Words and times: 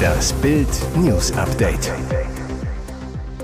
Das 0.00 0.32
Bild 0.34 0.68
News 0.96 1.32
Update. 1.32 1.92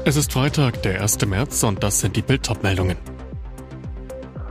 Es 0.05 0.17
ist 0.17 0.33
Freitag, 0.33 0.83
der 0.83 1.03
1. 1.03 1.27
März 1.27 1.63
und 1.63 1.83
das 1.83 2.01
sind 2.01 2.17
die 2.17 2.23
Bild 2.23 2.49
meldungen 2.63 2.97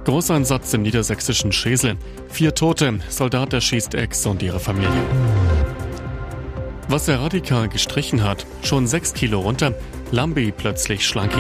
Großeinsatz 0.06 0.74
im 0.74 0.84
niedersächsischen 0.84 1.52
Schesel. 1.52 1.98
Vier 2.30 2.54
Tote, 2.54 3.00
Soldat 3.10 3.54
erschießt 3.54 3.96
Ex 3.96 4.26
und 4.26 4.44
ihre 4.44 4.60
Familie. 4.60 5.04
Was 6.88 7.08
er 7.08 7.20
radikal 7.20 7.68
gestrichen 7.68 8.24
hat, 8.24 8.46
schon 8.62 8.86
6 8.86 9.14
Kilo 9.14 9.40
runter, 9.40 9.74
Lambi 10.12 10.52
plötzlich 10.52 11.06
schlank 11.06 11.34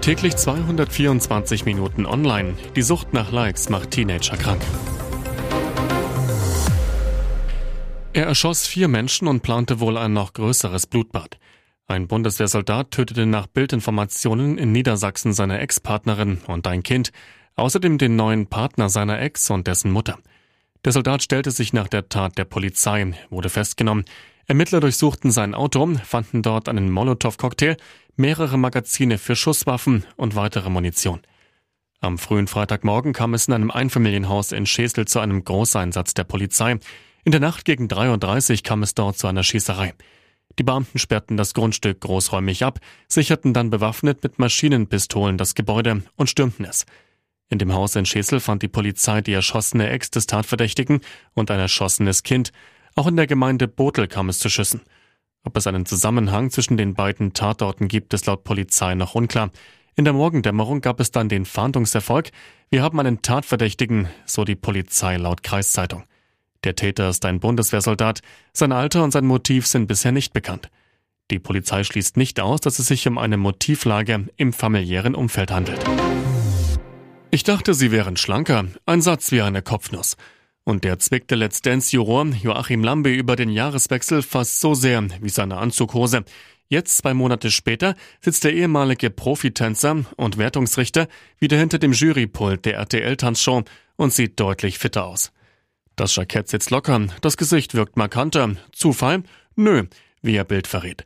Täglich 0.00 0.36
224 0.36 1.64
Minuten 1.64 2.06
online. 2.06 2.54
Die 2.76 2.82
Sucht 2.82 3.12
nach 3.12 3.32
Likes 3.32 3.68
macht 3.68 3.90
Teenager 3.90 4.36
krank. 4.36 4.62
Er 8.18 8.26
erschoss 8.26 8.66
vier 8.66 8.88
Menschen 8.88 9.28
und 9.28 9.44
plante 9.44 9.78
wohl 9.78 9.96
ein 9.96 10.12
noch 10.12 10.32
größeres 10.32 10.88
Blutbad. 10.88 11.38
Ein 11.86 12.08
Bundeswehrsoldat 12.08 12.90
tötete 12.90 13.26
nach 13.26 13.46
Bildinformationen 13.46 14.58
in 14.58 14.72
Niedersachsen 14.72 15.32
seine 15.32 15.60
Ex-Partnerin 15.60 16.38
und 16.48 16.66
ein 16.66 16.82
Kind, 16.82 17.12
außerdem 17.54 17.96
den 17.96 18.16
neuen 18.16 18.48
Partner 18.48 18.88
seiner 18.88 19.20
Ex 19.20 19.48
und 19.50 19.68
dessen 19.68 19.92
Mutter. 19.92 20.18
Der 20.84 20.90
Soldat 20.90 21.22
stellte 21.22 21.52
sich 21.52 21.72
nach 21.72 21.86
der 21.86 22.08
Tat 22.08 22.36
der 22.38 22.44
Polizei, 22.44 23.12
wurde 23.30 23.50
festgenommen. 23.50 24.04
Ermittler 24.46 24.80
durchsuchten 24.80 25.30
sein 25.30 25.54
Auto, 25.54 25.88
fanden 26.02 26.42
dort 26.42 26.68
einen 26.68 26.90
Molotow-Cocktail, 26.90 27.76
mehrere 28.16 28.58
Magazine 28.58 29.18
für 29.18 29.36
Schusswaffen 29.36 30.02
und 30.16 30.34
weitere 30.34 30.70
Munition. 30.70 31.20
Am 32.00 32.18
frühen 32.18 32.48
Freitagmorgen 32.48 33.12
kam 33.12 33.34
es 33.34 33.46
in 33.46 33.54
einem 33.54 33.70
Einfamilienhaus 33.70 34.50
in 34.50 34.66
Schesel 34.66 35.06
zu 35.06 35.20
einem 35.20 35.44
Großeinsatz 35.44 36.14
der 36.14 36.24
Polizei. 36.24 36.80
In 37.28 37.32
der 37.32 37.42
Nacht 37.42 37.66
gegen 37.66 37.88
3.30 37.88 38.50
Uhr 38.50 38.62
kam 38.62 38.82
es 38.82 38.94
dort 38.94 39.18
zu 39.18 39.26
einer 39.26 39.42
Schießerei. 39.42 39.92
Die 40.58 40.62
Beamten 40.62 40.98
sperrten 40.98 41.36
das 41.36 41.52
Grundstück 41.52 42.00
großräumig 42.00 42.64
ab, 42.64 42.78
sicherten 43.06 43.52
dann 43.52 43.68
bewaffnet 43.68 44.22
mit 44.22 44.38
Maschinenpistolen 44.38 45.36
das 45.36 45.54
Gebäude 45.54 46.04
und 46.16 46.30
stürmten 46.30 46.64
es. 46.64 46.86
In 47.50 47.58
dem 47.58 47.74
Haus 47.74 47.96
in 47.96 48.06
Schesel 48.06 48.40
fand 48.40 48.62
die 48.62 48.68
Polizei 48.68 49.20
die 49.20 49.34
erschossene 49.34 49.90
Ex 49.90 50.10
des 50.10 50.26
Tatverdächtigen 50.26 51.02
und 51.34 51.50
ein 51.50 51.60
erschossenes 51.60 52.22
Kind. 52.22 52.50
Auch 52.94 53.06
in 53.06 53.16
der 53.16 53.26
Gemeinde 53.26 53.68
Botel 53.68 54.08
kam 54.08 54.30
es 54.30 54.38
zu 54.38 54.48
Schüssen. 54.48 54.80
Ob 55.44 55.54
es 55.58 55.66
einen 55.66 55.84
Zusammenhang 55.84 56.50
zwischen 56.50 56.78
den 56.78 56.94
beiden 56.94 57.34
Tatorten 57.34 57.88
gibt, 57.88 58.14
ist 58.14 58.24
laut 58.24 58.42
Polizei 58.42 58.94
noch 58.94 59.14
unklar. 59.14 59.50
In 59.96 60.06
der 60.06 60.14
Morgendämmerung 60.14 60.80
gab 60.80 60.98
es 60.98 61.10
dann 61.10 61.28
den 61.28 61.44
Fahndungserfolg. 61.44 62.30
Wir 62.70 62.82
haben 62.82 62.98
einen 62.98 63.20
Tatverdächtigen, 63.20 64.08
so 64.24 64.44
die 64.44 64.56
Polizei 64.56 65.18
laut 65.18 65.42
Kreiszeitung. 65.42 66.04
Der 66.64 66.74
Täter 66.74 67.08
ist 67.08 67.24
ein 67.24 67.40
Bundeswehrsoldat. 67.40 68.20
Sein 68.52 68.72
Alter 68.72 69.04
und 69.04 69.12
sein 69.12 69.26
Motiv 69.26 69.66
sind 69.66 69.86
bisher 69.86 70.12
nicht 70.12 70.32
bekannt. 70.32 70.70
Die 71.30 71.38
Polizei 71.38 71.84
schließt 71.84 72.16
nicht 72.16 72.40
aus, 72.40 72.60
dass 72.60 72.78
es 72.78 72.86
sich 72.86 73.06
um 73.06 73.18
eine 73.18 73.36
Motivlage 73.36 74.26
im 74.36 74.52
familiären 74.52 75.14
Umfeld 75.14 75.50
handelt. 75.50 75.84
Ich 77.30 77.44
dachte, 77.44 77.74
sie 77.74 77.92
wären 77.92 78.16
schlanker. 78.16 78.66
Ein 78.86 79.02
Satz 79.02 79.30
wie 79.30 79.42
eine 79.42 79.62
Kopfnuss. 79.62 80.16
Und 80.64 80.84
der 80.84 80.98
zwickte 80.98 81.34
Let's 81.34 81.62
Dance-Juror 81.62 82.26
Joachim 82.42 82.82
Lambe 82.82 83.10
über 83.10 83.36
den 83.36 83.50
Jahreswechsel 83.50 84.22
fast 84.22 84.60
so 84.60 84.74
sehr 84.74 85.06
wie 85.20 85.28
seine 85.28 85.58
Anzughose. 85.58 86.24
Jetzt, 86.68 86.98
zwei 86.98 87.14
Monate 87.14 87.50
später, 87.50 87.94
sitzt 88.20 88.44
der 88.44 88.52
ehemalige 88.52 89.08
Profitänzer 89.10 90.04
und 90.16 90.36
Wertungsrichter 90.36 91.08
wieder 91.38 91.56
hinter 91.56 91.78
dem 91.78 91.92
Jurypult 91.92 92.64
der 92.66 92.74
RTL-Tanzshow 92.74 93.64
und 93.96 94.12
sieht 94.12 94.38
deutlich 94.40 94.78
fitter 94.78 95.06
aus. 95.06 95.32
Das 95.98 96.14
Jackett 96.14 96.46
sitzt 96.46 96.70
locker, 96.70 97.08
das 97.22 97.36
Gesicht 97.36 97.74
wirkt 97.74 97.96
markanter. 97.96 98.54
Zufall? 98.70 99.24
Nö, 99.56 99.82
wie 100.22 100.36
er 100.36 100.44
Bild 100.44 100.68
verrät. 100.68 101.04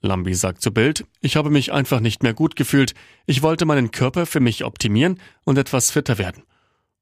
Lambi 0.00 0.34
sagt 0.34 0.60
zu 0.60 0.74
Bild, 0.74 1.06
ich 1.20 1.36
habe 1.36 1.50
mich 1.50 1.72
einfach 1.72 2.00
nicht 2.00 2.24
mehr 2.24 2.34
gut 2.34 2.56
gefühlt. 2.56 2.94
Ich 3.26 3.42
wollte 3.42 3.64
meinen 3.64 3.92
Körper 3.92 4.26
für 4.26 4.40
mich 4.40 4.64
optimieren 4.64 5.20
und 5.44 5.56
etwas 5.56 5.92
fitter 5.92 6.18
werden. 6.18 6.42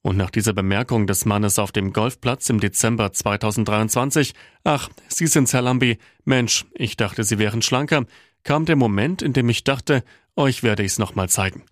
Und 0.02 0.18
nach 0.18 0.28
dieser 0.28 0.52
Bemerkung 0.52 1.06
des 1.06 1.24
Mannes 1.24 1.58
auf 1.58 1.72
dem 1.72 1.94
Golfplatz 1.94 2.50
im 2.50 2.60
Dezember 2.60 3.14
2023, 3.14 4.34
ach, 4.64 4.90
Sie 5.08 5.26
sind's, 5.26 5.54
Herr 5.54 5.62
Lambi, 5.62 5.96
Mensch, 6.26 6.66
ich 6.74 6.98
dachte, 6.98 7.24
Sie 7.24 7.38
wären 7.38 7.62
schlanker, 7.62 8.04
kam 8.44 8.66
der 8.66 8.76
Moment, 8.76 9.22
in 9.22 9.32
dem 9.32 9.48
ich 9.48 9.64
dachte, 9.64 10.04
euch 10.36 10.62
werde 10.62 10.82
ich's 10.82 10.98
nochmal 10.98 11.30
zeigen. 11.30 11.64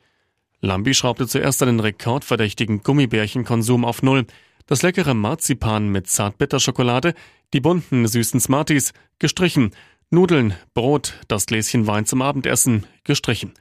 Lambi 0.63 0.95
schraubte 0.95 1.29
zuerst 1.29 1.63
einen 1.63 1.81
rekordverdächtigen 1.81 2.83
Gummibärchenkonsum 2.83 3.85
auf 3.85 4.03
Null, 4.03 4.25
das 4.71 4.83
leckere 4.83 5.15
Marzipan 5.15 5.89
mit 5.89 6.07
Zartbitterschokolade, 6.07 7.15
die 7.53 7.61
bunten 7.61 8.07
süßen 8.07 8.39
Smarties, 8.39 8.93
gestrichen. 9.19 9.73
Nudeln, 10.11 10.55
Brot, 10.75 11.15
das 11.27 11.47
Gläschen 11.47 11.89
Wein 11.89 12.07
zum 12.07 12.23
Abendessen, 12.23 12.87
gestrichen. 13.03 13.53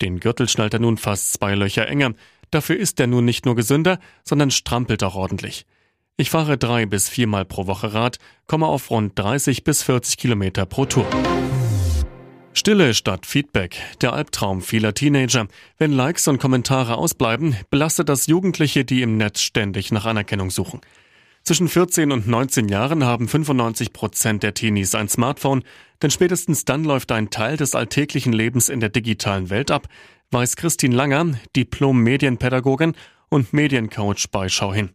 Den 0.00 0.20
Gürtel 0.20 0.48
schnallt 0.48 0.72
er 0.72 0.80
nun 0.80 0.96
fast 0.96 1.34
zwei 1.34 1.54
Löcher 1.54 1.86
enger. 1.86 2.14
Dafür 2.50 2.78
ist 2.78 2.98
er 2.98 3.08
nun 3.08 3.26
nicht 3.26 3.44
nur 3.44 3.56
gesünder, 3.56 3.98
sondern 4.24 4.50
strampelt 4.50 5.02
auch 5.04 5.16
ordentlich. 5.16 5.66
Ich 6.16 6.30
fahre 6.30 6.56
drei 6.56 6.86
bis 6.86 7.10
viermal 7.10 7.44
pro 7.44 7.66
Woche 7.66 7.92
Rad, 7.92 8.18
komme 8.46 8.68
auf 8.68 8.90
rund 8.90 9.18
30 9.18 9.64
bis 9.64 9.82
40 9.82 10.16
Kilometer 10.16 10.64
pro 10.64 10.86
Tour. 10.86 11.06
Stille 12.58 12.92
statt 12.92 13.24
Feedback, 13.24 13.76
der 14.00 14.14
Albtraum 14.14 14.62
vieler 14.62 14.92
Teenager. 14.92 15.46
Wenn 15.78 15.92
Likes 15.92 16.26
und 16.26 16.40
Kommentare 16.40 16.96
ausbleiben, 16.96 17.54
belastet 17.70 18.08
das 18.08 18.26
Jugendliche, 18.26 18.84
die 18.84 19.02
im 19.02 19.16
Netz 19.16 19.42
ständig 19.42 19.92
nach 19.92 20.06
Anerkennung 20.06 20.50
suchen. 20.50 20.80
Zwischen 21.44 21.68
14 21.68 22.10
und 22.10 22.26
19 22.26 22.68
Jahren 22.68 23.04
haben 23.04 23.28
95 23.28 23.92
Prozent 23.92 24.42
der 24.42 24.54
Teenies 24.54 24.96
ein 24.96 25.08
Smartphone, 25.08 25.62
denn 26.02 26.10
spätestens 26.10 26.64
dann 26.64 26.82
läuft 26.82 27.12
ein 27.12 27.30
Teil 27.30 27.56
des 27.56 27.76
alltäglichen 27.76 28.32
Lebens 28.32 28.68
in 28.68 28.80
der 28.80 28.88
digitalen 28.88 29.50
Welt 29.50 29.70
ab, 29.70 29.86
weiß 30.32 30.56
Christine 30.56 30.96
Langer, 30.96 31.38
Diplom-Medienpädagogin 31.54 32.94
und 33.28 33.52
Mediencoach 33.52 34.26
bei 34.32 34.48
Schau 34.48 34.74
hin. 34.74 34.90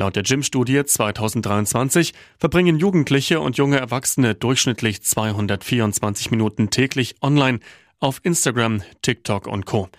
Laut 0.00 0.16
der 0.16 0.22
Gym-Studie 0.22 0.82
2023 0.82 2.14
verbringen 2.38 2.78
Jugendliche 2.78 3.38
und 3.38 3.58
junge 3.58 3.76
Erwachsene 3.76 4.34
durchschnittlich 4.34 5.02
224 5.02 6.30
Minuten 6.30 6.70
täglich 6.70 7.16
online 7.20 7.60
auf 7.98 8.20
Instagram, 8.22 8.80
TikTok 9.02 9.46
und 9.46 9.66
Co. 9.66 9.90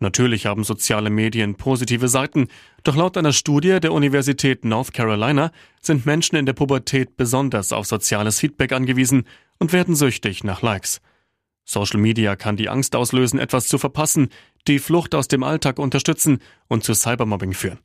Natürlich 0.00 0.46
haben 0.46 0.64
soziale 0.64 1.10
Medien 1.10 1.54
positive 1.54 2.08
Seiten, 2.08 2.48
doch 2.82 2.96
laut 2.96 3.16
einer 3.16 3.32
Studie 3.32 3.78
der 3.78 3.92
Universität 3.92 4.64
North 4.64 4.92
Carolina 4.92 5.52
sind 5.80 6.06
Menschen 6.06 6.34
in 6.34 6.44
der 6.44 6.54
Pubertät 6.54 7.16
besonders 7.16 7.72
auf 7.72 7.86
soziales 7.86 8.40
Feedback 8.40 8.72
angewiesen 8.72 9.28
und 9.60 9.72
werden 9.72 9.94
süchtig 9.94 10.42
nach 10.42 10.60
Likes. 10.60 11.00
Social 11.64 12.00
Media 12.00 12.34
kann 12.34 12.56
die 12.56 12.68
Angst 12.68 12.96
auslösen, 12.96 13.38
etwas 13.38 13.68
zu 13.68 13.78
verpassen, 13.78 14.30
die 14.66 14.80
Flucht 14.80 15.14
aus 15.14 15.28
dem 15.28 15.44
Alltag 15.44 15.78
unterstützen 15.78 16.40
und 16.66 16.82
zu 16.82 16.94
Cybermobbing 16.94 17.52
führen. 17.52 17.78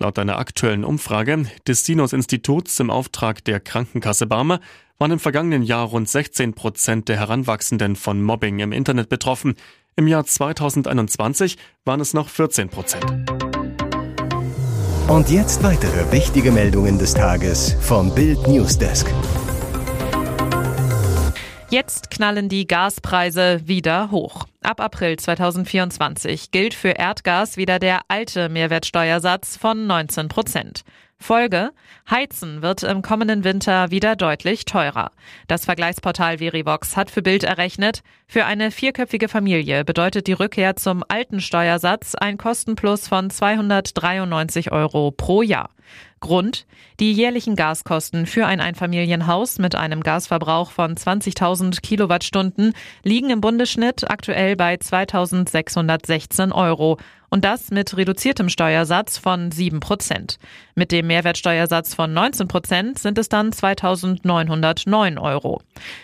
Laut 0.00 0.16
einer 0.20 0.38
aktuellen 0.38 0.84
Umfrage 0.84 1.46
des 1.66 1.84
Sinus-Instituts 1.84 2.78
im 2.78 2.88
Auftrag 2.88 3.44
der 3.44 3.58
Krankenkasse 3.58 4.26
Barmer 4.26 4.60
waren 4.98 5.10
im 5.10 5.18
vergangenen 5.18 5.64
Jahr 5.64 5.88
rund 5.88 6.08
16 6.08 6.54
Prozent 6.54 7.08
der 7.08 7.16
Heranwachsenden 7.16 7.96
von 7.96 8.22
Mobbing 8.22 8.60
im 8.60 8.70
Internet 8.70 9.08
betroffen. 9.08 9.56
Im 9.96 10.06
Jahr 10.06 10.24
2021 10.24 11.58
waren 11.84 12.00
es 12.00 12.14
noch 12.14 12.28
14 12.28 12.68
Prozent. 12.68 13.06
Und 15.08 15.30
jetzt 15.30 15.64
weitere 15.64 16.12
wichtige 16.12 16.52
Meldungen 16.52 16.98
des 16.98 17.14
Tages 17.14 17.74
vom 17.80 18.14
Bild 18.14 18.46
Newsdesk. 18.46 19.12
Jetzt 21.70 22.10
knallen 22.10 22.48
die 22.48 22.66
Gaspreise 22.66 23.60
wieder 23.68 24.10
hoch. 24.10 24.46
Ab 24.62 24.80
April 24.80 25.18
2024 25.18 26.50
gilt 26.50 26.72
für 26.72 26.92
Erdgas 26.92 27.58
wieder 27.58 27.78
der 27.78 28.00
alte 28.08 28.48
Mehrwertsteuersatz 28.48 29.58
von 29.58 29.86
19 29.86 30.28
Prozent. 30.28 30.82
Folge: 31.18 31.72
Heizen 32.10 32.62
wird 32.62 32.84
im 32.84 33.02
kommenden 33.02 33.44
Winter 33.44 33.90
wieder 33.90 34.16
deutlich 34.16 34.64
teurer. 34.64 35.10
Das 35.46 35.66
Vergleichsportal 35.66 36.38
Verivox 36.38 36.96
hat 36.96 37.10
für 37.10 37.20
Bild 37.20 37.44
errechnet, 37.44 38.00
für 38.26 38.46
eine 38.46 38.70
vierköpfige 38.70 39.28
Familie 39.28 39.84
bedeutet 39.84 40.26
die 40.26 40.32
Rückkehr 40.32 40.76
zum 40.76 41.04
alten 41.06 41.42
Steuersatz 41.42 42.14
ein 42.14 42.38
Kostenplus 42.38 43.08
von 43.08 43.28
293 43.28 44.72
Euro 44.72 45.10
pro 45.10 45.42
Jahr. 45.42 45.68
Grund? 46.20 46.66
Die 47.00 47.12
jährlichen 47.12 47.54
Gaskosten 47.54 48.26
für 48.26 48.46
ein 48.46 48.60
Einfamilienhaus 48.60 49.58
mit 49.58 49.74
einem 49.74 50.02
Gasverbrauch 50.02 50.70
von 50.70 50.94
20.000 50.94 51.80
Kilowattstunden 51.80 52.74
liegen 53.04 53.30
im 53.30 53.40
Bundesschnitt 53.40 54.10
aktuell 54.10 54.56
bei 54.56 54.74
2.616 54.74 56.52
Euro 56.52 56.98
und 57.30 57.44
das 57.44 57.70
mit 57.70 57.96
reduziertem 57.96 58.48
Steuersatz 58.48 59.18
von 59.18 59.50
7 59.50 59.80
Prozent. 59.80 60.38
Mit 60.74 60.92
dem 60.92 61.06
Mehrwertsteuersatz 61.08 61.94
von 61.94 62.12
19 62.12 62.48
Prozent 62.48 62.98
sind 62.98 63.18
es 63.18 63.28
dann 63.28 63.50
2.909 63.50 65.20
Euro. 65.20 65.60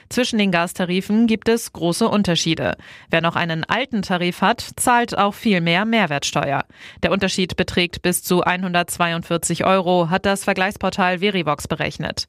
Zwischen 0.09 0.39
den 0.39 0.51
Gastarifen 0.51 1.27
gibt 1.27 1.49
es 1.49 1.73
große 1.73 2.09
Unterschiede. 2.09 2.77
Wer 3.11 3.23
noch 3.23 3.37
einen 3.37 3.65
alten 3.65 4.03
Tarif 4.03 4.43
hat, 4.43 4.67
zahlt 4.77 5.17
auch 5.17 5.35
viel 5.35 5.61
mehr 5.61 5.85
Mehrwertsteuer. 5.85 6.65
Der 7.03 7.13
Unterschied 7.13 7.57
beträgt 7.57 8.03
bis 8.03 8.23
zu 8.23 8.43
142 8.43 9.65
Euro 9.65 9.74
Euro, 9.75 10.09
hat 10.09 10.25
das 10.25 10.45
Vergleichsportal 10.45 11.19
Verivox 11.19 11.67
berechnet. 11.67 12.29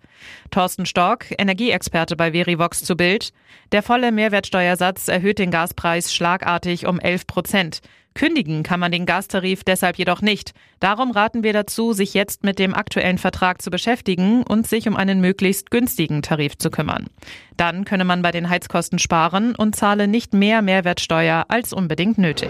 Thorsten 0.49 0.87
Stork, 0.87 1.31
Energieexperte 1.37 2.15
bei 2.15 2.31
Verivox 2.31 2.83
zu 2.83 2.95
Bild. 2.95 3.33
Der 3.71 3.83
volle 3.83 4.11
Mehrwertsteuersatz 4.11 5.07
erhöht 5.07 5.37
den 5.37 5.51
Gaspreis 5.51 6.11
schlagartig 6.11 6.87
um 6.87 6.99
11 6.99 7.27
Prozent. 7.27 7.81
Kündigen 8.15 8.63
kann 8.63 8.79
man 8.79 8.91
den 8.91 9.05
Gastarif 9.05 9.63
deshalb 9.63 9.97
jedoch 9.97 10.21
nicht. 10.21 10.53
Darum 10.79 11.11
raten 11.11 11.43
wir 11.43 11.53
dazu, 11.53 11.93
sich 11.93 12.15
jetzt 12.15 12.43
mit 12.43 12.57
dem 12.57 12.73
aktuellen 12.73 13.19
Vertrag 13.19 13.61
zu 13.61 13.69
beschäftigen 13.69 14.41
und 14.41 14.65
sich 14.65 14.87
um 14.87 14.95
einen 14.95 15.21
möglichst 15.21 15.69
günstigen 15.69 16.23
Tarif 16.23 16.57
zu 16.57 16.71
kümmern. 16.71 17.07
Dann 17.57 17.85
könne 17.85 18.05
man 18.05 18.23
bei 18.23 18.31
den 18.31 18.49
Heizkosten 18.49 18.97
sparen 18.97 19.53
und 19.53 19.75
zahle 19.75 20.07
nicht 20.07 20.33
mehr 20.33 20.61
Mehrwertsteuer 20.61 21.45
als 21.49 21.73
unbedingt 21.73 22.17
nötig. 22.17 22.49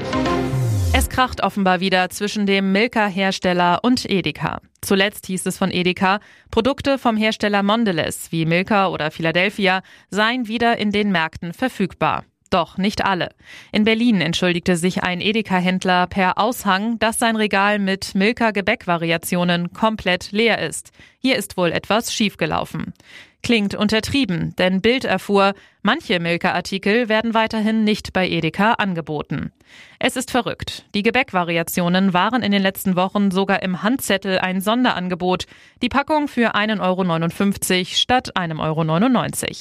Es 1.05 1.09
kracht 1.09 1.43
offenbar 1.43 1.81
wieder 1.81 2.09
zwischen 2.09 2.47
dem 2.47 2.71
Milka-Hersteller 2.71 3.81
und 3.83 4.09
Edeka. 4.09 4.59
Zuletzt 4.81 5.27
hieß 5.27 5.45
es 5.45 5.55
von 5.55 5.69
Edeka, 5.69 6.19
Produkte 6.49 6.97
vom 6.97 7.15
Hersteller 7.15 7.61
Mondelez 7.61 8.31
wie 8.31 8.47
Milka 8.47 8.87
oder 8.87 9.11
Philadelphia 9.11 9.83
seien 10.09 10.47
wieder 10.47 10.79
in 10.79 10.89
den 10.89 11.11
Märkten 11.11 11.53
verfügbar. 11.53 12.25
Doch 12.49 12.79
nicht 12.79 13.05
alle. 13.05 13.29
In 13.71 13.83
Berlin 13.83 14.19
entschuldigte 14.19 14.77
sich 14.77 15.03
ein 15.03 15.21
Edeka-Händler 15.21 16.07
per 16.07 16.39
Aushang, 16.39 16.97
dass 16.97 17.19
sein 17.19 17.35
Regal 17.35 17.77
mit 17.77 18.15
Milka-Gebäckvariationen 18.15 19.73
komplett 19.73 20.31
leer 20.31 20.57
ist. 20.57 20.89
Hier 21.19 21.35
ist 21.35 21.55
wohl 21.55 21.71
etwas 21.71 22.15
schiefgelaufen. 22.15 22.95
Klingt 23.45 23.75
untertrieben, 23.75 24.55
denn 24.57 24.81
Bild 24.81 25.05
erfuhr, 25.05 25.53
manche 25.83 26.19
Milka-Artikel 26.19 27.09
werden 27.09 27.35
weiterhin 27.35 27.83
nicht 27.83 28.11
bei 28.11 28.27
Edeka 28.27 28.71
angeboten. 28.71 29.51
Es 29.99 30.15
ist 30.15 30.31
verrückt. 30.31 30.83
Die 30.95 31.03
Gebäckvariationen 31.03 32.11
waren 32.15 32.41
in 32.41 32.51
den 32.51 32.63
letzten 32.63 32.95
Wochen 32.95 33.29
sogar 33.29 33.61
im 33.61 33.83
Handzettel 33.83 34.39
ein 34.39 34.61
Sonderangebot. 34.61 35.45
Die 35.83 35.89
Packung 35.89 36.27
für 36.27 36.55
1,59 36.55 36.81
Euro 36.81 37.85
statt 37.85 38.35
1,99 38.35 39.43
Euro. 39.43 39.55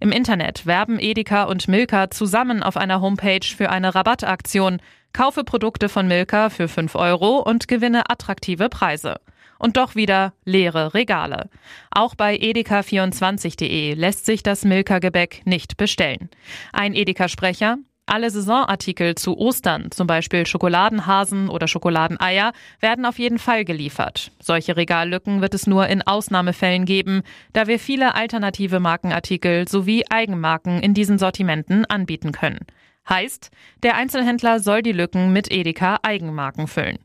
Im 0.00 0.10
Internet 0.10 0.66
werben 0.66 0.98
Edeka 0.98 1.44
und 1.44 1.68
Milka 1.68 2.10
zusammen 2.10 2.64
auf 2.64 2.76
einer 2.76 3.00
Homepage 3.00 3.46
für 3.46 3.70
eine 3.70 3.94
Rabattaktion. 3.94 4.78
Kaufe 5.12 5.44
Produkte 5.44 5.88
von 5.88 6.08
Milka 6.08 6.50
für 6.50 6.66
5 6.66 6.96
Euro 6.96 7.36
und 7.38 7.68
gewinne 7.68 8.10
attraktive 8.10 8.68
Preise 8.68 9.20
und 9.58 9.76
doch 9.76 9.94
wieder 9.94 10.32
leere 10.44 10.94
Regale. 10.94 11.48
Auch 11.90 12.14
bei 12.14 12.36
edeka24.de 12.36 13.94
lässt 13.94 14.26
sich 14.26 14.42
das 14.42 14.64
Milka-Gebäck 14.64 15.42
nicht 15.44 15.76
bestellen. 15.76 16.30
Ein 16.72 16.94
Edeka-Sprecher, 16.94 17.78
alle 18.08 18.30
Saisonartikel 18.30 19.14
zu 19.14 19.36
Ostern, 19.36 19.90
zum 19.90 20.06
Beispiel 20.06 20.46
Schokoladenhasen 20.46 21.48
oder 21.48 21.68
Schokoladeneier, 21.68 22.52
werden 22.80 23.04
auf 23.04 23.18
jeden 23.18 23.38
Fall 23.38 23.64
geliefert. 23.64 24.32
Solche 24.40 24.76
Regallücken 24.76 25.42
wird 25.42 25.54
es 25.54 25.66
nur 25.66 25.86
in 25.88 26.02
Ausnahmefällen 26.02 26.86
geben, 26.86 27.22
da 27.52 27.66
wir 27.66 27.78
viele 27.78 28.14
alternative 28.14 28.80
Markenartikel 28.80 29.68
sowie 29.68 30.04
Eigenmarken 30.08 30.80
in 30.80 30.94
diesen 30.94 31.18
Sortimenten 31.18 31.84
anbieten 31.84 32.32
können. 32.32 32.60
Heißt, 33.08 33.50
der 33.82 33.94
Einzelhändler 33.96 34.60
soll 34.60 34.82
die 34.82 34.92
Lücken 34.92 35.32
mit 35.32 35.50
Edeka 35.50 35.98
Eigenmarken 36.02 36.66
füllen. 36.66 36.98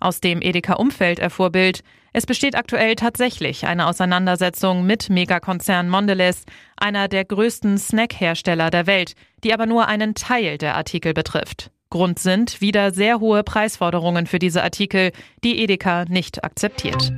Aus 0.00 0.20
dem 0.20 0.42
Edeka-Umfeld 0.42 1.18
erfuhr 1.18 1.50
Bild, 1.50 1.82
es 2.12 2.26
besteht 2.26 2.56
aktuell 2.56 2.94
tatsächlich 2.94 3.66
eine 3.66 3.86
Auseinandersetzung 3.86 4.86
mit 4.86 5.10
Megakonzern 5.10 5.88
Mondelez, 5.88 6.44
einer 6.76 7.08
der 7.08 7.24
größten 7.24 7.78
Snackhersteller 7.78 8.70
der 8.70 8.86
Welt, 8.86 9.14
die 9.44 9.52
aber 9.52 9.66
nur 9.66 9.88
einen 9.88 10.14
Teil 10.14 10.58
der 10.58 10.76
Artikel 10.76 11.12
betrifft. 11.12 11.70
Grund 11.90 12.18
sind 12.18 12.60
wieder 12.60 12.90
sehr 12.90 13.20
hohe 13.20 13.42
Preisforderungen 13.42 14.26
für 14.26 14.38
diese 14.38 14.62
Artikel, 14.62 15.12
die 15.44 15.62
Edeka 15.62 16.04
nicht 16.08 16.42
akzeptiert. 16.44 17.12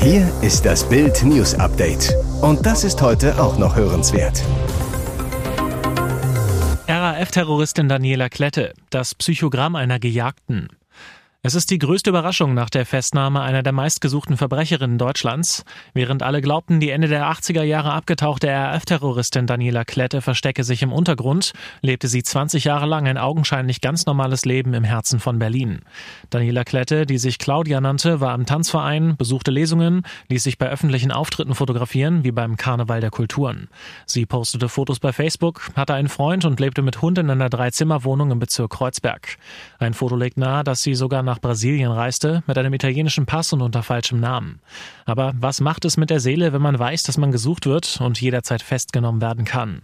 Hier 0.00 0.30
ist 0.42 0.64
das 0.64 0.88
Bild 0.88 1.22
News 1.24 1.54
Update. 1.54 2.14
Und 2.40 2.64
das 2.64 2.84
ist 2.84 3.02
heute 3.02 3.40
auch 3.42 3.58
noch 3.58 3.76
hörenswert. 3.76 4.42
RAF-Terroristin 6.90 7.90
Daniela 7.90 8.30
Klette, 8.30 8.72
das 8.88 9.14
Psychogramm 9.14 9.76
einer 9.76 9.98
Gejagten. 9.98 10.68
Es 11.40 11.54
ist 11.54 11.70
die 11.70 11.78
größte 11.78 12.10
Überraschung 12.10 12.52
nach 12.52 12.68
der 12.68 12.84
Festnahme 12.84 13.42
einer 13.42 13.62
der 13.62 13.72
meistgesuchten 13.72 14.36
Verbrecherinnen 14.36 14.98
Deutschlands. 14.98 15.64
Während 15.94 16.24
alle 16.24 16.40
glaubten, 16.40 16.80
die 16.80 16.90
Ende 16.90 17.06
der 17.06 17.30
80er 17.30 17.62
Jahre 17.62 17.92
abgetauchte 17.92 18.48
RAF-Terroristin 18.48 19.46
Daniela 19.46 19.84
Klette 19.84 20.20
verstecke 20.20 20.64
sich 20.64 20.82
im 20.82 20.92
Untergrund, 20.92 21.52
lebte 21.80 22.08
sie 22.08 22.24
20 22.24 22.64
Jahre 22.64 22.86
lang 22.86 23.06
ein 23.06 23.18
augenscheinlich 23.18 23.80
ganz 23.80 24.04
normales 24.04 24.46
Leben 24.46 24.74
im 24.74 24.82
Herzen 24.82 25.20
von 25.20 25.38
Berlin. 25.38 25.82
Daniela 26.30 26.64
Klette, 26.64 27.06
die 27.06 27.18
sich 27.18 27.38
Claudia 27.38 27.80
nannte, 27.80 28.20
war 28.20 28.34
im 28.34 28.44
Tanzverein, 28.44 29.16
besuchte 29.16 29.52
Lesungen, 29.52 30.02
ließ 30.26 30.42
sich 30.42 30.58
bei 30.58 30.68
öffentlichen 30.68 31.12
Auftritten 31.12 31.54
fotografieren, 31.54 32.24
wie 32.24 32.32
beim 32.32 32.56
Karneval 32.56 33.00
der 33.00 33.10
Kulturen. 33.10 33.68
Sie 34.06 34.26
postete 34.26 34.68
Fotos 34.68 34.98
bei 34.98 35.12
Facebook, 35.12 35.70
hatte 35.76 35.94
einen 35.94 36.08
Freund 36.08 36.44
und 36.44 36.58
lebte 36.58 36.82
mit 36.82 37.00
Hund 37.00 37.16
in 37.16 37.30
einer 37.30 37.48
Dreizimmerwohnung 37.48 38.32
im 38.32 38.40
Bezirk 38.40 38.72
Kreuzberg. 38.72 39.36
Ein 39.78 39.94
Foto 39.94 40.16
legt 40.16 40.36
nahe, 40.36 40.64
dass 40.64 40.82
sie 40.82 40.96
sogar 40.96 41.27
nach 41.28 41.40
Brasilien 41.40 41.92
reiste, 41.92 42.42
mit 42.46 42.56
einem 42.58 42.72
italienischen 42.72 43.26
Pass 43.26 43.52
und 43.52 43.60
unter 43.62 43.82
falschem 43.82 44.18
Namen. 44.18 44.60
Aber 45.04 45.32
was 45.38 45.60
macht 45.60 45.84
es 45.84 45.96
mit 45.96 46.10
der 46.10 46.20
Seele, 46.20 46.52
wenn 46.52 46.62
man 46.62 46.78
weiß, 46.78 47.02
dass 47.02 47.18
man 47.18 47.32
gesucht 47.32 47.66
wird 47.66 48.00
und 48.00 48.20
jederzeit 48.20 48.62
festgenommen 48.62 49.20
werden 49.20 49.44
kann? 49.44 49.82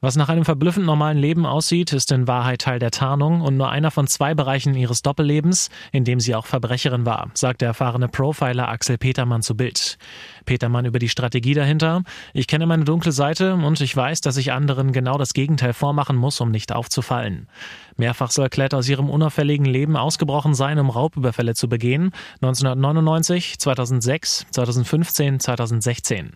Was 0.00 0.14
nach 0.14 0.28
einem 0.28 0.44
verblüffend 0.44 0.86
normalen 0.86 1.18
Leben 1.18 1.44
aussieht, 1.44 1.92
ist 1.92 2.12
in 2.12 2.28
Wahrheit 2.28 2.60
Teil 2.60 2.78
der 2.78 2.92
Tarnung 2.92 3.40
und 3.40 3.56
nur 3.56 3.68
einer 3.68 3.90
von 3.90 4.06
zwei 4.06 4.32
Bereichen 4.32 4.74
ihres 4.74 5.02
Doppellebens, 5.02 5.70
in 5.90 6.04
dem 6.04 6.20
sie 6.20 6.36
auch 6.36 6.46
Verbrecherin 6.46 7.04
war, 7.04 7.30
sagt 7.34 7.62
der 7.62 7.68
erfahrene 7.68 8.06
Profiler 8.06 8.68
Axel 8.68 8.96
Petermann 8.96 9.42
zu 9.42 9.56
Bild. 9.56 9.98
Petermann 10.48 10.86
über 10.86 10.98
die 10.98 11.10
Strategie 11.10 11.52
dahinter. 11.52 12.04
Ich 12.32 12.46
kenne 12.46 12.64
meine 12.64 12.84
dunkle 12.84 13.12
Seite 13.12 13.52
und 13.52 13.82
ich 13.82 13.94
weiß, 13.94 14.22
dass 14.22 14.38
ich 14.38 14.50
anderen 14.50 14.92
genau 14.92 15.18
das 15.18 15.34
Gegenteil 15.34 15.74
vormachen 15.74 16.16
muss, 16.16 16.40
um 16.40 16.50
nicht 16.50 16.72
aufzufallen. 16.72 17.48
Mehrfach 17.98 18.30
soll 18.30 18.48
Klett 18.48 18.72
aus 18.74 18.88
ihrem 18.88 19.10
unauffälligen 19.10 19.66
Leben 19.66 19.96
ausgebrochen 19.96 20.54
sein, 20.54 20.78
um 20.78 20.88
Raubüberfälle 20.88 21.54
zu 21.54 21.68
begehen. 21.68 22.12
1999, 22.40 23.58
2006, 23.58 24.46
2015, 24.52 25.40
2016. 25.40 26.30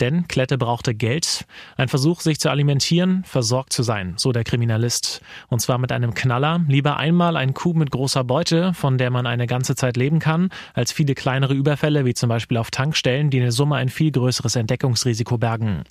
Denn 0.00 0.26
Klette 0.26 0.58
brauchte 0.58 0.94
Geld. 0.94 1.46
Ein 1.76 1.88
Versuch, 1.88 2.20
sich 2.20 2.40
zu 2.40 2.50
alimentieren, 2.50 3.22
versorgt 3.24 3.72
zu 3.72 3.84
sein, 3.84 4.14
so 4.16 4.32
der 4.32 4.42
Kriminalist. 4.42 5.22
Und 5.48 5.60
zwar 5.60 5.78
mit 5.78 5.92
einem 5.92 6.14
Knaller. 6.14 6.60
Lieber 6.66 6.96
einmal 6.96 7.36
ein 7.36 7.54
Coup 7.54 7.76
mit 7.76 7.92
großer 7.92 8.24
Beute, 8.24 8.74
von 8.74 8.98
der 8.98 9.10
man 9.10 9.26
eine 9.26 9.46
ganze 9.46 9.76
Zeit 9.76 9.96
leben 9.96 10.18
kann, 10.18 10.50
als 10.74 10.90
viele 10.90 11.14
kleinere 11.14 11.54
Überfälle, 11.54 12.04
wie 12.04 12.14
zum 12.14 12.28
Beispiel 12.28 12.58
auf 12.58 12.72
Tankstellen, 12.72 13.30
die 13.30 13.40
eine 13.40 13.52
Summe 13.54 13.76
ein 13.76 13.88
viel 13.88 14.10
größeres 14.12 14.56
Entdeckungsrisiko 14.56 15.38
bergen. 15.38 15.84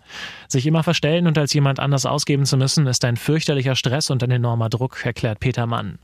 Sich 0.48 0.68
immer 0.68 0.84
verstellen 0.84 1.26
und 1.26 1.38
als 1.38 1.54
jemand 1.54 1.80
anders 1.80 2.06
ausgeben 2.06 2.46
zu 2.46 2.58
müssen, 2.58 2.86
ist 2.86 3.04
ein 3.06 3.18
fürchterlicher 3.18 3.76
Stress 3.76 4.12
und 4.12 4.22
ein 4.22 4.30
enormer 4.30 4.70
Druck, 4.70 5.04
erklärt 5.04 5.40
Peter 5.40 5.66
Mann. 5.66 5.98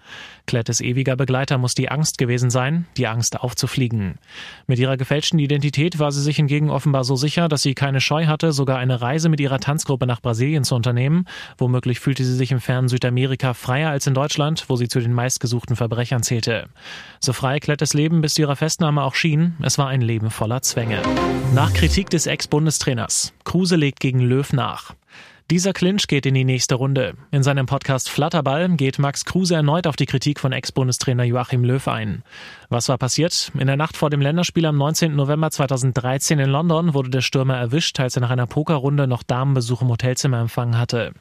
Klettes 0.47 0.81
ewiger 0.81 1.15
Begleiter 1.15 1.59
muss 1.59 1.75
die 1.75 1.91
Angst 1.91 2.17
gewesen 2.17 2.49
sein, 2.49 2.87
die 2.97 3.05
Angst 3.05 3.39
aufzufliegen. 3.39 4.15
Mit 4.65 4.79
ihrer 4.79 4.97
gefälschten 4.97 5.37
Identität 5.37 5.99
war 5.99 6.11
sie 6.11 6.23
sich 6.23 6.37
hingegen 6.37 6.71
offenbar 6.71 7.03
so 7.03 7.15
sicher, 7.15 7.47
dass 7.47 7.61
sie 7.61 7.75
keine 7.75 8.01
Scheu 8.01 8.25
hatte, 8.25 8.51
sogar 8.51 8.79
eine 8.79 9.01
Reise 9.01 9.29
mit 9.29 9.39
ihrer 9.39 9.59
Tanzgruppe 9.59 10.07
nach 10.07 10.21
Brasilien 10.21 10.63
zu 10.63 10.75
unternehmen. 10.75 11.25
Womöglich 11.57 11.99
fühlte 11.99 12.23
sie 12.23 12.35
sich 12.35 12.51
im 12.51 12.61
fernen 12.61 12.87
Südamerika 12.87 13.53
freier 13.53 13.91
als 13.91 14.07
in 14.07 14.13
Deutschland, 14.13 14.65
wo 14.67 14.75
sie 14.75 14.87
zu 14.87 14.99
den 14.99 15.13
meistgesuchten 15.13 15.75
Verbrechern 15.75 16.23
zählte. 16.23 16.67
So 17.19 17.33
frei 17.33 17.59
Klettes 17.59 17.93
Leben 17.93 18.21
bis 18.21 18.35
zu 18.35 18.41
ihrer 18.41 18.55
Festnahme 18.55 19.03
auch 19.03 19.15
schien, 19.15 19.55
es 19.61 19.77
war 19.77 19.87
ein 19.87 20.01
Leben 20.01 20.29
voller 20.29 20.61
Zwänge. 20.61 21.01
Nach 21.55 21.73
Kritik 21.73 22.11
des 22.11 22.27
Ex-Bundestrainers. 22.27 23.33
Kruse 23.43 23.75
legt 23.75 23.99
gegen 23.99 24.19
Löw 24.19 24.53
nach. 24.53 24.93
Dieser 25.51 25.73
Clinch 25.73 26.05
geht 26.05 26.27
in 26.27 26.35
die 26.35 26.43
nächste 26.43 26.75
Runde. 26.75 27.15
In 27.31 27.41
seinem 27.41 27.65
Podcast 27.65 28.07
Flatterball 28.07 28.69
geht 28.69 28.99
Max 28.99 29.25
Kruse 29.25 29.55
erneut 29.55 29.87
auf 29.87 29.95
die 29.95 30.05
Kritik 30.05 30.39
von 30.39 30.51
Ex-Bundestrainer 30.51 31.23
Joachim 31.23 31.63
Löw 31.63 31.87
ein. 31.87 32.21
Was 32.69 32.87
war 32.87 32.99
passiert? 32.99 33.51
In 33.57 33.65
der 33.65 33.75
Nacht 33.75 33.97
vor 33.97 34.11
dem 34.11 34.21
Länderspiel 34.21 34.67
am 34.67 34.77
19. 34.77 35.15
November 35.15 35.49
2013 35.49 36.37
in 36.37 36.51
London 36.51 36.93
wurde 36.93 37.09
der 37.09 37.21
Stürmer 37.21 37.57
erwischt, 37.57 37.99
als 37.99 38.15
er 38.15 38.21
nach 38.21 38.29
einer 38.29 38.45
Pokerrunde 38.45 39.07
noch 39.07 39.23
Damenbesuch 39.23 39.81
im 39.81 39.89
Hotelzimmer 39.89 40.39
empfangen 40.39 40.77
hatte. 40.77 41.13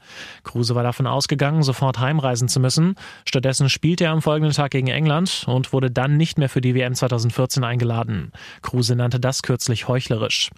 Kruse 0.44 0.74
war 0.74 0.82
davon 0.82 1.06
ausgegangen, 1.06 1.62
sofort 1.62 1.98
heimreisen 1.98 2.48
zu 2.48 2.60
müssen. 2.60 2.96
Stattdessen 3.24 3.70
spielte 3.70 4.04
er 4.04 4.10
am 4.10 4.20
folgenden 4.20 4.52
Tag 4.52 4.72
gegen 4.72 4.88
England 4.88 5.44
und 5.46 5.72
wurde 5.72 5.90
dann 5.90 6.18
nicht 6.18 6.36
mehr 6.36 6.50
für 6.50 6.60
die 6.60 6.74
WM 6.74 6.94
2014 6.94 7.64
eingeladen. 7.64 8.32
Kruse 8.60 8.94
nannte 8.94 9.20
das 9.20 9.40
kürzlich 9.40 9.88
heuchlerisch. 9.88 10.50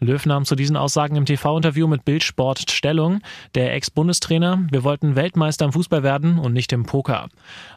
Löw 0.00 0.24
nahm 0.24 0.46
zu 0.46 0.54
diesen 0.54 0.78
Aussagen 0.78 1.16
im 1.16 1.26
TV-Interview 1.26 1.86
mit 1.88 2.06
Bildsport 2.06 2.70
Stellung. 2.70 3.17
Der 3.54 3.74
Ex-Bundestrainer, 3.74 4.66
wir 4.70 4.84
wollten 4.84 5.16
Weltmeister 5.16 5.64
im 5.64 5.72
Fußball 5.72 6.02
werden 6.02 6.38
und 6.38 6.52
nicht 6.52 6.72
im 6.72 6.84
Poker. 6.84 7.28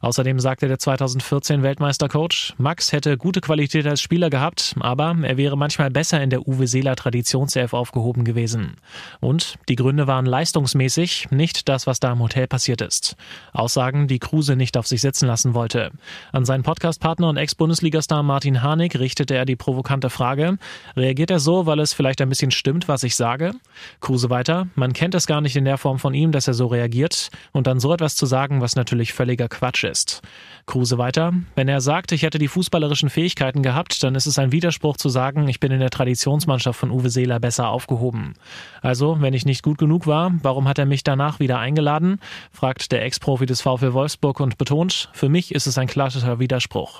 Außerdem 0.01 0.39
sagte 0.39 0.67
der 0.67 0.79
2014 0.79 1.63
Weltmeistercoach, 1.63 2.53
Max 2.57 2.91
hätte 2.91 3.17
gute 3.17 3.41
Qualität 3.41 3.86
als 3.88 4.01
Spieler 4.01 4.29
gehabt, 4.29 4.75
aber 4.79 5.15
er 5.24 5.38
wäre 5.38 5.57
manchmal 5.57 5.89
besser 5.89 6.21
in 6.21 6.29
der 6.29 6.48
Uwe 6.48 6.67
Seeler 6.67 6.95
Traditionself 6.95 7.74
aufgehoben 7.74 8.24
gewesen. 8.24 8.75
Und 9.19 9.55
die 9.69 9.75
Gründe 9.75 10.07
waren 10.07 10.25
leistungsmäßig, 10.25 11.29
nicht 11.31 11.69
das, 11.69 11.88
was 11.88 12.00
da 12.00 12.12
im 12.12 12.19
Hotel 12.19 12.48
passiert 12.48 12.81
ist. 12.81 13.15
Aussagen, 13.53 14.07
die 14.07 14.19
Kruse 14.19 14.55
nicht 14.55 14.77
auf 14.77 14.88
sich 14.88 15.01
sitzen 15.01 15.27
lassen 15.27 15.53
wollte. 15.53 15.91
An 16.31 16.45
seinen 16.45 16.63
Podcastpartner 16.63 17.29
und 17.29 17.38
Ex-Bundesligastar 17.38 18.24
Martin 18.24 18.62
Harnik 18.62 19.00
richtete 19.00 19.36
er 19.36 19.45
die 19.45 19.55
provokante 19.55 20.10
Frage, 20.10 20.57
reagiert 20.95 21.31
er 21.31 21.39
so, 21.39 21.65
weil 21.65 21.79
es 21.79 21.93
vielleicht 21.93 22.21
ein 22.21 22.29
bisschen 22.29 22.51
stimmt, 22.51 22.88
was 22.88 23.03
ich 23.03 23.15
sage? 23.15 23.53
Kruse 24.00 24.29
weiter, 24.29 24.67
man 24.75 24.93
kennt 24.93 25.15
es 25.15 25.27
gar 25.31 25.39
nicht 25.39 25.55
in 25.55 25.63
der 25.63 25.77
Form 25.77 25.97
von 25.97 26.13
ihm, 26.13 26.33
dass 26.33 26.50
er 26.50 26.53
so 26.53 26.67
reagiert 26.67 27.29
und 27.53 27.65
dann 27.65 27.79
so 27.79 27.93
etwas 27.93 28.17
zu 28.17 28.25
sagen, 28.25 28.59
was 28.59 28.75
natürlich 28.75 29.13
völliger 29.13 29.47
Quatsch 29.47 29.85
ist. 29.85 30.21
Kruse 30.65 30.97
weiter, 30.97 31.31
wenn 31.55 31.69
er 31.69 31.79
sagt, 31.79 32.11
ich 32.11 32.23
hätte 32.23 32.38
die 32.38 32.50
fußballerischen 32.50 33.09
Fähigkeiten 33.09 33.63
gehabt, 33.63 34.03
dann 34.03 34.15
ist 34.15 34.25
es 34.25 34.38
ein 34.38 34.51
Widerspruch 34.51 34.97
zu 34.97 35.07
sagen, 35.07 35.47
ich 35.47 35.61
bin 35.61 35.71
in 35.71 35.79
der 35.79 35.89
Traditionsmannschaft 35.89 36.77
von 36.77 36.91
Uwe 36.91 37.09
Seeler 37.09 37.39
besser 37.39 37.69
aufgehoben. 37.69 38.33
Also, 38.81 39.21
wenn 39.21 39.33
ich 39.33 39.45
nicht 39.45 39.63
gut 39.63 39.77
genug 39.77 40.05
war, 40.05 40.33
warum 40.43 40.67
hat 40.67 40.79
er 40.79 40.85
mich 40.85 41.05
danach 41.05 41.39
wieder 41.39 41.59
eingeladen? 41.59 42.19
fragt 42.51 42.91
der 42.91 43.05
Ex-Profi 43.05 43.45
des 43.45 43.61
VfL 43.61 43.93
Wolfsburg 43.93 44.41
und 44.41 44.57
betont, 44.57 45.07
für 45.13 45.29
mich 45.29 45.55
ist 45.55 45.65
es 45.65 45.77
ein 45.77 45.88
klassischer 45.88 46.39
Widerspruch. 46.39 47.00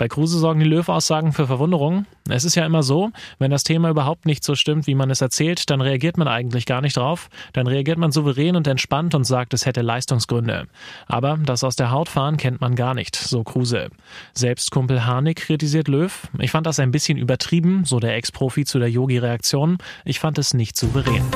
Bei 0.00 0.08
Kruse 0.08 0.38
sorgen 0.38 0.60
die 0.60 0.66
Löw-Aussagen 0.66 1.34
für 1.34 1.46
Verwunderung. 1.46 2.06
Es 2.26 2.46
ist 2.46 2.54
ja 2.54 2.64
immer 2.64 2.82
so, 2.82 3.10
wenn 3.38 3.50
das 3.50 3.64
Thema 3.64 3.90
überhaupt 3.90 4.24
nicht 4.24 4.42
so 4.42 4.54
stimmt, 4.54 4.86
wie 4.86 4.94
man 4.94 5.10
es 5.10 5.20
erzählt, 5.20 5.68
dann 5.68 5.82
reagiert 5.82 6.16
man 6.16 6.26
eigentlich 6.26 6.64
gar 6.64 6.80
nicht 6.80 6.96
drauf. 6.96 7.28
Dann 7.52 7.66
reagiert 7.66 7.98
man 7.98 8.10
souverän 8.10 8.56
und 8.56 8.66
entspannt 8.66 9.14
und 9.14 9.24
sagt, 9.24 9.52
es 9.52 9.66
hätte 9.66 9.82
Leistungsgründe. 9.82 10.68
Aber 11.06 11.38
das 11.44 11.64
aus 11.64 11.76
der 11.76 11.90
Haut 11.90 12.08
fahren 12.08 12.38
kennt 12.38 12.62
man 12.62 12.76
gar 12.76 12.94
nicht, 12.94 13.14
so 13.14 13.44
Kruse. 13.44 13.90
Selbst 14.32 14.70
Kumpel 14.70 15.04
Harnik 15.04 15.36
kritisiert 15.36 15.86
Löw. 15.86 16.28
Ich 16.38 16.50
fand 16.50 16.66
das 16.66 16.80
ein 16.80 16.92
bisschen 16.92 17.18
übertrieben, 17.18 17.84
so 17.84 18.00
der 18.00 18.16
Ex-Profi 18.16 18.64
zu 18.64 18.78
der 18.78 18.88
Yogi-Reaktion. 18.88 19.76
Ich 20.06 20.18
fand 20.18 20.38
es 20.38 20.54
nicht 20.54 20.78
souverän. 20.78 21.26